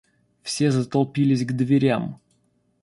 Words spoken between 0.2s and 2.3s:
Все затолпились к дверям.